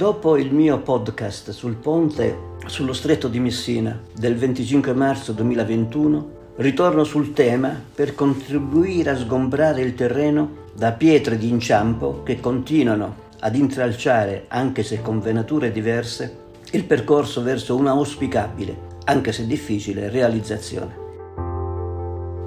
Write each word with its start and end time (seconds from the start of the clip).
Dopo 0.00 0.38
il 0.38 0.50
mio 0.50 0.78
podcast 0.78 1.50
sul 1.50 1.74
ponte 1.74 2.56
sullo 2.64 2.94
stretto 2.94 3.28
di 3.28 3.38
Messina 3.38 4.00
del 4.14 4.34
25 4.34 4.94
marzo 4.94 5.32
2021, 5.32 6.30
ritorno 6.56 7.04
sul 7.04 7.34
tema 7.34 7.78
per 7.94 8.14
contribuire 8.14 9.10
a 9.10 9.18
sgombrare 9.18 9.82
il 9.82 9.94
terreno 9.94 10.68
da 10.72 10.92
pietre 10.92 11.36
di 11.36 11.50
inciampo 11.50 12.22
che 12.22 12.40
continuano 12.40 13.14
ad 13.40 13.54
intralciare, 13.54 14.46
anche 14.48 14.84
se 14.84 15.02
con 15.02 15.20
venature 15.20 15.70
diverse, 15.70 16.34
il 16.70 16.84
percorso 16.84 17.42
verso 17.42 17.76
una 17.76 17.90
auspicabile, 17.90 18.74
anche 19.04 19.32
se 19.32 19.46
difficile, 19.46 20.08
realizzazione. 20.08 20.96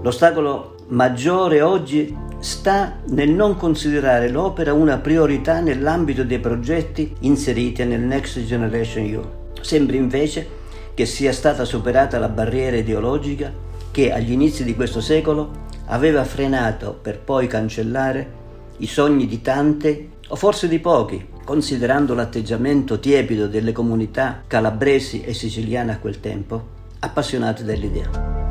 L'ostacolo 0.02 0.78
maggiore 0.88 1.62
oggi 1.62 2.18
sta 2.44 2.98
nel 3.06 3.30
non 3.30 3.56
considerare 3.56 4.28
l'opera 4.28 4.74
una 4.74 4.98
priorità 4.98 5.62
nell'ambito 5.62 6.26
dei 6.26 6.40
progetti 6.40 7.16
inseriti 7.20 7.86
nel 7.86 8.02
Next 8.02 8.44
Generation 8.44 9.06
EU. 9.06 9.22
Sembra 9.62 9.96
invece 9.96 10.46
che 10.94 11.06
sia 11.06 11.32
stata 11.32 11.64
superata 11.64 12.20
la 12.20 12.28
barriera 12.28 12.76
ideologica 12.76 13.50
che 13.92 14.12
agli 14.12 14.34
inizi 14.34 14.66
di 14.66 14.76
questo 14.76 15.00
secolo 15.00 15.62
aveva 15.86 16.26
frenato 16.26 16.92
per 17.02 17.20
poi 17.20 17.48
cancellare 17.48 18.42
i 18.80 18.88
sogni 18.88 19.26
di 19.26 19.42
tante 19.42 20.10
o 20.28 20.36
forse 20.36 20.68
di 20.68 20.80
pochi, 20.80 21.26
considerando 21.46 22.14
l'atteggiamento 22.14 23.00
tiepido 23.00 23.48
delle 23.48 23.72
comunità 23.72 24.44
calabresi 24.46 25.22
e 25.22 25.34
siciliane 25.34 25.94
a 25.94 25.98
quel 25.98 26.20
tempo, 26.20 26.62
appassionate 27.00 27.64
dell'idea. 27.64 28.42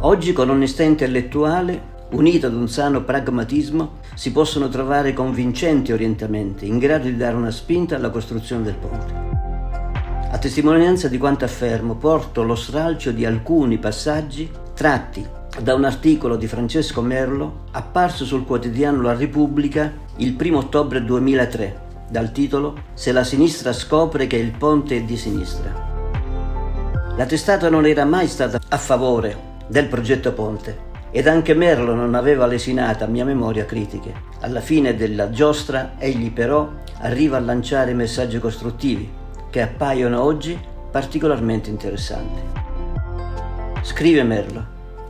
Oggi 0.00 0.32
con 0.32 0.50
onestà 0.50 0.82
intellettuale, 0.82 1.90
unita 2.12 2.46
ad 2.46 2.54
un 2.54 2.68
sano 2.68 3.02
pragmatismo, 3.02 4.00
si 4.14 4.32
possono 4.32 4.68
trovare 4.68 5.12
convincenti 5.12 5.92
orientamenti 5.92 6.66
in 6.66 6.78
grado 6.78 7.04
di 7.04 7.16
dare 7.16 7.36
una 7.36 7.50
spinta 7.50 7.96
alla 7.96 8.10
costruzione 8.10 8.62
del 8.62 8.74
ponte. 8.74 9.30
A 10.30 10.38
testimonianza 10.38 11.08
di 11.08 11.18
quanto 11.18 11.44
affermo, 11.44 11.96
porto 11.96 12.42
lo 12.42 12.54
stralcio 12.54 13.12
di 13.12 13.24
alcuni 13.24 13.78
passaggi 13.78 14.50
tratti 14.74 15.24
da 15.60 15.74
un 15.74 15.84
articolo 15.84 16.36
di 16.36 16.46
Francesco 16.46 17.02
Merlo 17.02 17.64
apparso 17.72 18.24
sul 18.24 18.46
quotidiano 18.46 19.02
La 19.02 19.14
Repubblica 19.14 19.92
il 20.16 20.36
1 20.40 20.56
ottobre 20.56 21.04
2003 21.04 21.90
dal 22.08 22.32
titolo 22.32 22.76
Se 22.94 23.12
la 23.12 23.24
sinistra 23.24 23.72
scopre 23.72 24.26
che 24.26 24.36
il 24.36 24.52
ponte 24.52 24.96
è 24.96 25.02
di 25.02 25.16
sinistra. 25.16 25.90
La 27.16 27.26
testata 27.26 27.68
non 27.68 27.86
era 27.86 28.04
mai 28.04 28.26
stata 28.26 28.58
a 28.68 28.78
favore 28.78 29.50
del 29.66 29.86
progetto 29.86 30.32
Ponte 30.32 30.90
ed 31.12 31.28
anche 31.28 31.52
Merlo 31.52 31.94
non 31.94 32.14
aveva 32.14 32.46
lesinata 32.46 33.04
a 33.04 33.08
mia 33.08 33.26
memoria 33.26 33.66
critiche. 33.66 34.14
Alla 34.40 34.60
fine 34.60 34.96
della 34.96 35.30
giostra 35.30 35.92
egli 35.98 36.32
però 36.32 36.68
arriva 37.00 37.36
a 37.36 37.40
lanciare 37.40 37.92
messaggi 37.92 38.38
costruttivi 38.38 39.08
che 39.50 39.60
appaiono 39.60 40.22
oggi 40.22 40.58
particolarmente 40.90 41.68
interessanti. 41.68 42.40
Scrive 43.82 44.22
Merlo, 44.22 44.64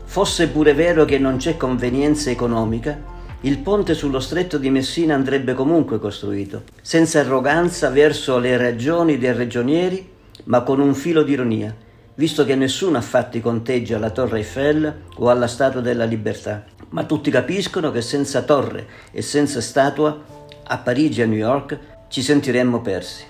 fosse 0.04 0.48
pure 0.48 0.74
vero 0.74 1.04
che 1.04 1.18
non 1.18 1.36
c'è 1.36 1.56
convenienza 1.56 2.30
economica, 2.30 3.10
il 3.42 3.58
ponte 3.58 3.94
sullo 3.94 4.18
stretto 4.18 4.58
di 4.58 4.70
Messina 4.70 5.14
andrebbe 5.14 5.54
comunque 5.54 6.00
costruito, 6.00 6.64
senza 6.80 7.20
arroganza 7.20 7.90
verso 7.90 8.38
le 8.38 8.56
ragioni 8.56 9.18
dei 9.18 9.32
regionieri, 9.32 10.10
ma 10.44 10.62
con 10.62 10.80
un 10.80 10.94
filo 10.94 11.22
di 11.22 11.32
ironia 11.32 11.74
visto 12.14 12.44
che 12.44 12.54
nessuno 12.54 12.98
ha 12.98 13.02
fatto 13.02 13.36
i 13.36 13.40
conteggi 13.40 13.94
alla 13.94 14.10
Torre 14.10 14.38
Eiffel 14.38 15.02
o 15.16 15.30
alla 15.30 15.46
Statua 15.46 15.80
della 15.80 16.04
Libertà, 16.04 16.64
ma 16.90 17.04
tutti 17.04 17.30
capiscono 17.30 17.90
che 17.90 18.02
senza 18.02 18.42
torre 18.42 18.86
e 19.10 19.22
senza 19.22 19.60
statua 19.60 20.20
a 20.64 20.78
Parigi 20.78 21.20
e 21.20 21.24
a 21.24 21.26
New 21.26 21.38
York 21.38 21.78
ci 22.08 22.22
sentiremmo 22.22 22.80
persi. 22.80 23.24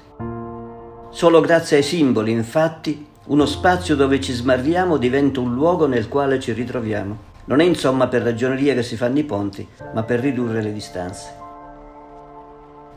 Solo 1.11 1.41
grazie 1.41 1.77
ai 1.77 1.83
simboli, 1.83 2.33
infatti, 2.33 3.07
uno 3.27 3.47
spazio 3.47 3.95
dove 3.95 4.21
ci 4.21 4.33
smarriamo 4.33 4.97
diventa 4.97 5.41
un 5.41 5.55
luogo 5.55 5.87
nel 5.87 6.09
quale 6.09 6.41
ci 6.41 6.53
ritroviamo. 6.53 7.31
Non 7.45 7.61
è 7.61 7.65
insomma 7.65 8.09
per 8.09 8.23
ragioneria 8.23 8.75
che 8.75 8.83
si 8.83 8.97
fanno 8.97 9.19
i 9.19 9.25
ponti, 9.25 9.67
ma 9.95 10.03
per 10.03 10.21
ridurre 10.21 10.63
le 10.63 10.73
distanze. 10.73 11.41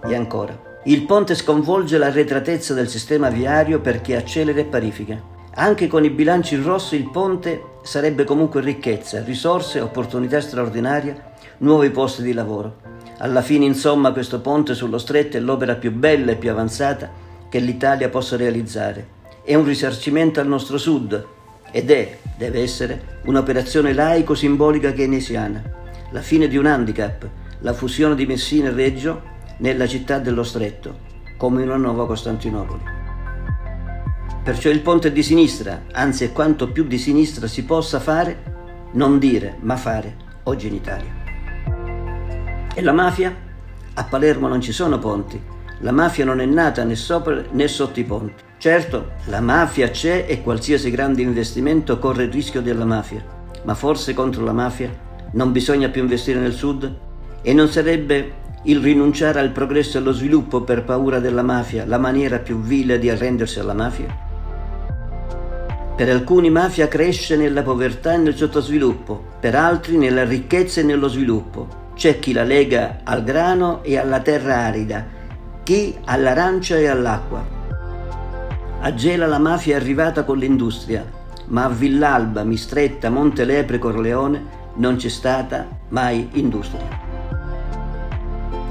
E 0.03 0.15
ancora, 0.15 0.57
il 0.85 1.05
ponte 1.05 1.35
sconvolge 1.35 1.97
l'arretratezza 1.97 2.73
del 2.73 2.87
sistema 2.87 3.29
viario 3.29 3.79
perché 3.79 4.15
accelera 4.15 4.59
e 4.59 4.65
parifica. 4.65 5.33
Anche 5.57 5.87
con 5.87 6.03
i 6.03 6.09
bilanci 6.09 6.55
in 6.55 6.63
rosso 6.63 6.95
il 6.95 7.09
ponte 7.09 7.77
sarebbe 7.81 8.25
comunque 8.25 8.59
ricchezza, 8.59 9.23
risorse, 9.23 9.79
opportunità 9.79 10.41
straordinarie, 10.41 11.33
nuovi 11.59 11.91
posti 11.91 12.23
di 12.23 12.33
lavoro. 12.33 12.81
Alla 13.19 13.41
fine, 13.41 13.63
insomma, 13.63 14.11
questo 14.11 14.41
ponte 14.41 14.73
sullo 14.73 14.97
stretto 14.97 15.37
è 15.37 15.39
l'opera 15.39 15.75
più 15.75 15.93
bella 15.93 16.31
e 16.31 16.35
più 16.35 16.51
avanzata 16.51 17.09
che 17.47 17.59
l'Italia 17.59 18.09
possa 18.09 18.35
realizzare. 18.35 19.07
È 19.45 19.55
un 19.55 19.63
risarcimento 19.63 20.41
al 20.41 20.47
nostro 20.47 20.77
sud 20.77 21.25
ed 21.71 21.89
è, 21.89 22.17
deve 22.35 22.61
essere, 22.61 23.21
un'operazione 23.23 23.93
laico-simbolica 23.93 24.91
keynesiana. 24.91 25.63
La 26.11 26.21
fine 26.21 26.49
di 26.49 26.57
un 26.57 26.65
handicap, 26.65 27.29
la 27.59 27.71
fusione 27.71 28.15
di 28.15 28.25
Messina 28.25 28.67
e 28.67 28.73
Reggio 28.73 29.21
nella 29.59 29.87
città 29.87 30.19
dello 30.19 30.43
stretto, 30.43 30.99
come 31.37 31.63
una 31.63 31.77
nuova 31.77 32.05
Costantinopoli. 32.07 32.94
Perciò 34.45 34.69
il 34.69 34.81
ponte 34.81 35.07
è 35.07 35.11
di 35.11 35.23
sinistra, 35.23 35.85
anzi 35.91 36.23
è 36.23 36.31
quanto 36.31 36.71
più 36.71 36.83
di 36.83 36.99
sinistra 36.99 37.47
si 37.47 37.63
possa 37.63 37.99
fare, 37.99 38.91
non 38.91 39.17
dire, 39.17 39.57
ma 39.61 39.75
fare, 39.75 40.15
oggi 40.43 40.67
in 40.67 40.75
Italia. 40.75 41.11
E 42.71 42.81
la 42.83 42.91
mafia? 42.91 43.35
A 43.95 44.03
Palermo 44.03 44.47
non 44.47 44.61
ci 44.61 44.71
sono 44.71 44.99
ponti. 44.99 45.41
La 45.79 45.91
mafia 45.91 46.25
non 46.25 46.41
è 46.41 46.45
nata 46.45 46.83
né 46.83 46.95
sopra 46.95 47.41
né 47.53 47.67
sotto 47.67 47.99
i 47.99 48.03
ponti. 48.03 48.43
Certo, 48.59 49.13
la 49.29 49.41
mafia 49.41 49.89
c'è 49.89 50.25
e 50.27 50.43
qualsiasi 50.43 50.91
grande 50.91 51.23
investimento 51.23 51.97
corre 51.97 52.25
il 52.25 52.31
rischio 52.31 52.61
della 52.61 52.85
mafia. 52.85 53.25
Ma 53.63 53.73
forse 53.73 54.13
contro 54.13 54.43
la 54.43 54.53
mafia 54.53 54.95
non 55.31 55.51
bisogna 55.51 55.89
più 55.89 56.03
investire 56.03 56.39
nel 56.39 56.53
sud? 56.53 56.95
E 57.41 57.51
non 57.51 57.67
sarebbe 57.69 58.43
il 58.65 58.79
rinunciare 58.79 59.39
al 59.39 59.49
progresso 59.49 59.97
e 59.97 60.01
allo 60.01 60.11
sviluppo 60.11 60.61
per 60.61 60.83
paura 60.83 61.17
della 61.19 61.41
mafia 61.41 61.83
la 61.83 61.97
maniera 61.97 62.37
più 62.37 62.61
vile 62.61 62.99
di 62.99 63.09
arrendersi 63.09 63.57
alla 63.57 63.73
mafia? 63.73 64.24
Per 65.95 66.09
alcuni 66.09 66.49
mafia 66.49 66.89
cresce 66.89 67.37
nella 67.37 67.63
povertà 67.63 68.15
e 68.15 68.17
nel 68.17 68.35
sottosviluppo, 68.35 69.23
per 69.39 69.55
altri 69.55 69.95
nella 69.95 70.25
ricchezza 70.25 70.81
e 70.81 70.83
nello 70.83 71.07
sviluppo. 71.07 71.83
C'è 71.95 72.19
chi 72.19 72.33
la 72.33 72.43
lega 72.43 72.99
al 73.05 73.23
grano 73.23 73.81
e 73.81 73.97
alla 73.97 74.19
terra 74.19 74.57
arida, 74.57 75.05
chi 75.63 75.95
all'arancia 76.03 76.75
e 76.75 76.87
all'acqua. 76.87 77.47
A 78.81 78.93
Gela 78.93 79.25
la 79.25 79.39
mafia 79.39 79.77
è 79.77 79.79
arrivata 79.79 80.25
con 80.25 80.37
l'industria, 80.37 81.05
ma 81.45 81.63
a 81.63 81.69
Villalba, 81.69 82.43
Mistretta, 82.43 83.09
Monte 83.09 83.45
Lepre, 83.45 83.79
Corleone 83.79 84.43
non 84.75 84.97
c'è 84.97 85.07
stata 85.07 85.65
mai 85.89 86.27
industria. 86.33 87.03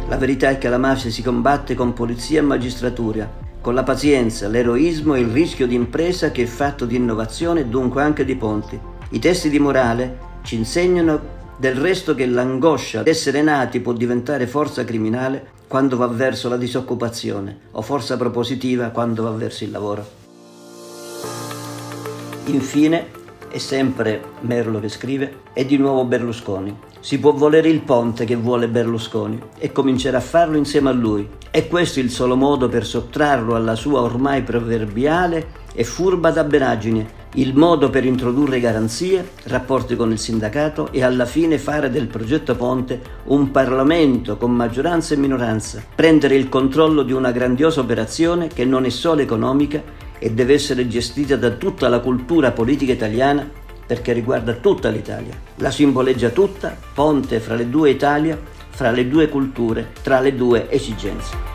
La 0.09 0.19
verità 0.19 0.51
è 0.51 0.59
che 0.59 0.69
la 0.69 0.77
mafia 0.77 1.11
si 1.11 1.23
combatte 1.23 1.75
con 1.75 1.95
polizia 1.95 2.41
e 2.41 2.43
magistratura, 2.43 3.43
con 3.65 3.73
la 3.73 3.83
pazienza, 3.83 4.47
l'eroismo 4.47 5.15
e 5.15 5.21
il 5.21 5.29
rischio 5.29 5.67
di 5.67 5.75
impresa 5.75 6.31
che 6.31 6.43
è 6.43 6.47
fatto 6.47 6.85
di 6.85 6.97
innovazione 6.97 7.61
e 7.61 7.65
dunque 7.65 8.03
anche 8.03 8.27
di 8.27 8.37
ponti. 8.37 8.79
I 9.09 9.19
testi 9.19 9.49
di 9.49 9.59
morale 9.59 10.19
ci 10.43 10.57
insegnano 10.57 11.19
del 11.57 11.75
resto 11.75 12.15
che 12.15 12.27
l'angoscia 12.27 13.03
d'essere 13.03 13.41
nati 13.41 13.81
può 13.81 13.95
diventare 13.95 14.47
forza 14.47 14.85
criminale 14.85 15.53
quando 15.67 15.97
va 15.97 16.09
verso 16.09 16.51
la 16.51 16.59
disoccupazione 16.59 17.61
o 17.71 17.81
forza 17.81 18.19
propositiva 18.19 18.91
quando 18.91 19.23
va 19.23 19.31
verso 19.31 19.65
il 19.65 19.71
lavoro. 19.71 20.07
Infine, 22.45 23.07
è 23.55 23.59
sempre 23.59 24.21
Merlo 24.41 24.81
che 24.81 24.89
scrive, 24.89 25.43
è 25.53 25.65
di 25.65 25.77
nuovo 25.77 26.05
Berlusconi. 26.07 26.77
Si 26.99 27.21
può 27.21 27.31
volere 27.31 27.69
il 27.69 27.83
ponte 27.83 28.25
che 28.25 28.35
vuole 28.35 28.67
Berlusconi 28.67 29.41
e 29.59 29.71
cominciare 29.71 30.17
a 30.17 30.21
farlo 30.21 30.56
insieme 30.56 30.89
a 30.89 30.93
lui. 30.93 31.29
È 31.53 31.69
questo 31.69 32.01
il 32.01 32.11
solo 32.11 32.35
modo 32.35 32.69
per 32.69 32.85
sottrarlo 32.85 33.55
alla 33.55 33.77
sua 33.77 34.01
ormai 34.01 34.43
proverbiale 34.43 35.62
e 35.73 35.85
furba 35.85 36.33
dabbenaggine, 36.33 37.23
il 37.35 37.56
modo 37.56 37.91
per 37.91 38.05
introdurre 38.05 38.59
garanzie, 38.59 39.31
rapporti 39.45 39.95
con 39.95 40.11
il 40.11 40.19
sindacato 40.19 40.91
e 40.91 41.05
alla 41.05 41.25
fine 41.25 41.57
fare 41.57 41.91
del 41.91 42.09
progetto 42.09 42.57
Ponte 42.57 43.00
un 43.27 43.53
Parlamento 43.53 44.37
con 44.37 44.50
maggioranza 44.50 45.15
e 45.15 45.19
minoranza, 45.19 45.81
prendere 45.95 46.35
il 46.35 46.49
controllo 46.49 47.05
di 47.05 47.12
una 47.12 47.31
grandiosa 47.31 47.79
operazione 47.79 48.49
che 48.49 48.65
non 48.65 48.85
è 48.85 48.91
solo 48.91 49.21
economica 49.21 50.03
e 50.19 50.32
deve 50.32 50.55
essere 50.55 50.88
gestita 50.88 51.37
da 51.37 51.50
tutta 51.50 51.88
la 51.88 52.00
cultura 52.00 52.52
politica 52.52 52.93
italiana 52.93 53.49
perché 53.87 54.12
riguarda 54.12 54.55
tutta 54.55 54.88
l'Italia. 54.88 55.38
La 55.56 55.70
simboleggia 55.70 56.31
tutta, 56.31 56.76
ponte 56.94 57.40
fra 57.40 57.55
le 57.55 57.69
due 57.69 57.90
Italie, 57.90 58.38
fra 58.70 58.90
le 58.90 59.06
due 59.08 59.28
culture, 59.28 59.93
tra 60.02 60.20
le 60.20 60.34
due 60.34 60.70
esigenze. 60.70 61.52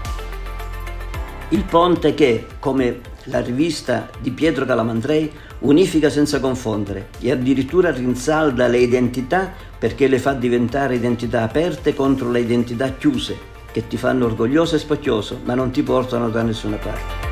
Il 1.49 1.63
ponte 1.63 2.13
che, 2.13 2.45
come 2.59 2.99
la 3.23 3.41
rivista 3.41 4.09
di 4.19 4.31
Pietro 4.31 4.65
Calamandrei, 4.65 5.31
unifica 5.59 6.09
senza 6.09 6.39
confondere 6.39 7.09
e 7.19 7.31
addirittura 7.31 7.91
rinsalda 7.91 8.67
le 8.67 8.77
identità 8.77 9.51
perché 9.77 10.07
le 10.07 10.19
fa 10.19 10.33
diventare 10.33 10.95
identità 10.95 11.43
aperte 11.43 11.93
contro 11.93 12.29
le 12.29 12.39
identità 12.39 12.93
chiuse 12.93 13.37
che 13.71 13.87
ti 13.87 13.97
fanno 13.97 14.25
orgoglioso 14.25 14.75
e 14.75 14.79
spocchioso, 14.79 15.39
ma 15.43 15.53
non 15.53 15.71
ti 15.71 15.83
portano 15.83 16.29
da 16.29 16.41
nessuna 16.41 16.77
parte. 16.77 17.27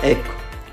Ecco, 0.00 0.31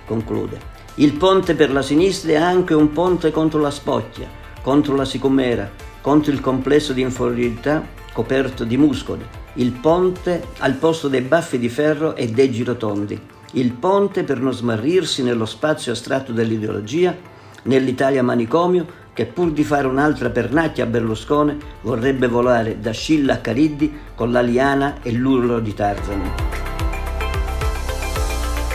conclude, 0.09 0.57
il 0.95 1.13
ponte 1.13 1.53
per 1.53 1.71
la 1.71 1.83
sinistra 1.83 2.31
è 2.31 2.35
anche 2.35 2.73
un 2.73 2.91
ponte 2.91 3.29
contro 3.29 3.59
la 3.59 3.69
spocchia, 3.69 4.27
contro 4.63 4.95
la 4.95 5.05
sicumera, 5.05 5.69
contro 6.01 6.31
il 6.31 6.41
complesso 6.41 6.93
di 6.93 7.01
inferiorità 7.01 7.85
coperto 8.11 8.63
di 8.63 8.75
muscoli, 8.75 9.23
il 9.53 9.71
ponte 9.71 10.47
al 10.57 10.73
posto 10.73 11.07
dei 11.07 11.21
baffi 11.21 11.59
di 11.59 11.69
ferro 11.69 12.15
e 12.15 12.27
dei 12.27 12.51
girotondi, 12.51 13.21
il 13.53 13.71
ponte 13.73 14.23
per 14.23 14.39
non 14.39 14.51
smarrirsi 14.51 15.21
nello 15.21 15.45
spazio 15.45 15.91
astratto 15.91 16.31
dell'ideologia, 16.31 17.15
nell'Italia 17.63 18.23
manicomio 18.23 18.97
che 19.13 19.25
pur 19.25 19.51
di 19.51 19.63
fare 19.63 19.85
un'altra 19.85 20.31
pernacchia 20.31 20.85
a 20.85 20.87
Berlusconi 20.87 21.57
vorrebbe 21.81 22.27
volare 22.27 22.79
da 22.79 22.91
Scilla 22.91 23.33
a 23.33 23.37
Cariddi 23.37 23.93
con 24.15 24.31
la 24.31 24.41
liana 24.41 24.97
e 25.03 25.11
l'urlo 25.11 25.59
di 25.59 25.73
Tarzan. 25.73 26.48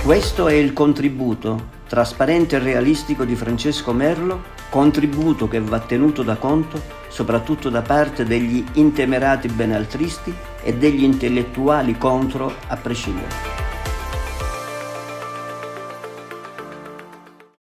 Questo 0.05 0.49
è 0.49 0.53
il 0.53 0.75
contributo 0.75 1.71
trasparente 1.89 2.57
e 2.57 2.59
realistico 2.59 3.25
di 3.25 3.35
Francesco 3.35 3.95
Merlo, 3.95 4.43
contributo 4.69 5.49
che 5.49 5.61
va 5.61 5.81
tenuto 5.81 6.23
da 6.23 6.37
conto 6.37 6.79
soprattutto 7.09 7.71
da 7.71 7.81
parte 7.81 8.25
degli 8.25 8.63
intemerati 8.75 9.49
benaltristi 9.49 10.35
e 10.63 10.75
degli 10.75 11.05
intellettuali 11.05 11.97
contro 11.97 12.55
a 12.67 12.77
prescindere. 12.77 13.74